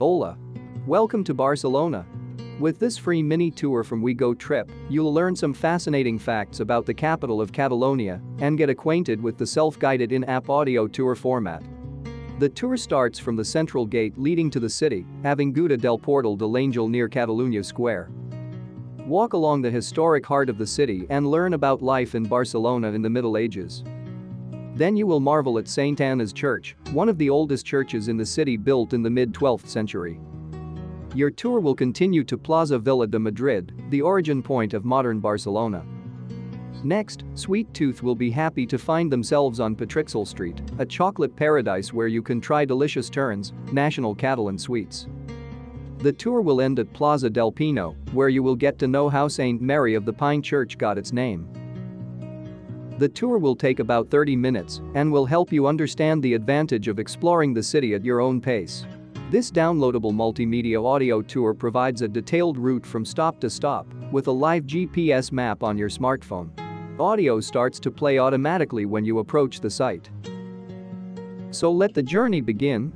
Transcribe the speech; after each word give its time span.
Hola. 0.00 0.38
Welcome 0.86 1.24
to 1.24 1.34
Barcelona. 1.34 2.06
With 2.60 2.78
this 2.78 2.96
free 2.96 3.20
mini 3.20 3.50
tour 3.50 3.82
from 3.82 4.00
WeGoTrip, 4.00 4.70
you'll 4.88 5.12
learn 5.12 5.34
some 5.34 5.52
fascinating 5.52 6.20
facts 6.20 6.60
about 6.60 6.86
the 6.86 6.94
capital 6.94 7.40
of 7.40 7.50
Catalonia 7.50 8.20
and 8.38 8.56
get 8.56 8.70
acquainted 8.70 9.20
with 9.20 9.36
the 9.38 9.44
self-guided 9.44 10.12
in-app 10.12 10.50
audio 10.50 10.86
tour 10.86 11.16
format. 11.16 11.64
The 12.38 12.48
tour 12.48 12.76
starts 12.76 13.18
from 13.18 13.34
the 13.34 13.44
central 13.44 13.84
gate 13.84 14.16
leading 14.16 14.50
to 14.50 14.60
the 14.60 14.70
city, 14.70 15.04
Avinguda 15.24 15.76
del 15.76 15.98
Portal 15.98 16.36
de 16.36 16.46
l'Angel 16.46 16.86
near 16.86 17.08
Catalunya 17.08 17.64
Square. 17.64 18.12
Walk 19.04 19.32
along 19.32 19.62
the 19.62 19.70
historic 19.70 20.24
heart 20.24 20.48
of 20.48 20.58
the 20.58 20.66
city 20.66 21.08
and 21.10 21.28
learn 21.28 21.54
about 21.54 21.82
life 21.82 22.14
in 22.14 22.22
Barcelona 22.22 22.92
in 22.92 23.02
the 23.02 23.10
Middle 23.10 23.36
Ages. 23.36 23.82
Then 24.78 24.96
you 24.96 25.08
will 25.08 25.18
marvel 25.18 25.58
at 25.58 25.66
St. 25.66 26.00
Anna's 26.00 26.32
Church, 26.32 26.76
one 26.92 27.08
of 27.08 27.18
the 27.18 27.28
oldest 27.28 27.66
churches 27.66 28.06
in 28.06 28.16
the 28.16 28.24
city 28.24 28.56
built 28.56 28.92
in 28.92 29.02
the 29.02 29.10
mid-12th 29.10 29.66
century. 29.66 30.20
Your 31.16 31.32
tour 31.32 31.58
will 31.58 31.74
continue 31.74 32.22
to 32.22 32.38
Plaza 32.38 32.78
Villa 32.78 33.08
de 33.08 33.18
Madrid, 33.18 33.72
the 33.90 34.00
origin 34.00 34.40
point 34.40 34.74
of 34.74 34.84
modern 34.84 35.18
Barcelona. 35.18 35.84
Next, 36.84 37.24
Sweet 37.34 37.74
Tooth 37.74 38.04
will 38.04 38.14
be 38.14 38.30
happy 38.30 38.66
to 38.66 38.78
find 38.78 39.10
themselves 39.10 39.58
on 39.58 39.74
Petritxol 39.74 40.28
Street, 40.28 40.62
a 40.78 40.86
chocolate 40.86 41.34
paradise 41.34 41.92
where 41.92 42.06
you 42.06 42.22
can 42.22 42.40
try 42.40 42.64
delicious 42.64 43.10
turrons, 43.10 43.52
national 43.72 44.14
Catalan 44.14 44.58
sweets. 44.58 45.08
The 45.98 46.12
tour 46.12 46.40
will 46.40 46.60
end 46.60 46.78
at 46.78 46.92
Plaza 46.92 47.30
del 47.30 47.50
Pino, 47.50 47.96
where 48.12 48.28
you 48.28 48.44
will 48.44 48.54
get 48.54 48.78
to 48.78 48.86
know 48.86 49.08
how 49.08 49.26
St. 49.26 49.60
Mary 49.60 49.96
of 49.96 50.04
the 50.04 50.12
Pine 50.12 50.40
Church 50.40 50.78
got 50.78 50.98
its 50.98 51.12
name. 51.12 51.52
The 52.98 53.08
tour 53.08 53.38
will 53.38 53.54
take 53.54 53.78
about 53.78 54.10
30 54.10 54.34
minutes 54.34 54.80
and 54.94 55.12
will 55.12 55.24
help 55.24 55.52
you 55.52 55.68
understand 55.68 56.20
the 56.20 56.34
advantage 56.34 56.88
of 56.88 56.98
exploring 56.98 57.54
the 57.54 57.62
city 57.62 57.94
at 57.94 58.04
your 58.04 58.20
own 58.20 58.40
pace. 58.40 58.86
This 59.30 59.52
downloadable 59.52 60.12
multimedia 60.12 60.84
audio 60.84 61.22
tour 61.22 61.54
provides 61.54 62.02
a 62.02 62.08
detailed 62.08 62.58
route 62.58 62.84
from 62.84 63.04
stop 63.04 63.38
to 63.40 63.48
stop 63.48 63.86
with 64.10 64.26
a 64.26 64.32
live 64.32 64.64
GPS 64.64 65.30
map 65.30 65.62
on 65.62 65.78
your 65.78 65.88
smartphone. 65.88 66.50
Audio 66.98 67.38
starts 67.38 67.78
to 67.78 67.92
play 67.92 68.18
automatically 68.18 68.84
when 68.84 69.04
you 69.04 69.20
approach 69.20 69.60
the 69.60 69.70
site. 69.70 70.10
So 71.52 71.70
let 71.70 71.94
the 71.94 72.02
journey 72.02 72.40
begin 72.40 72.92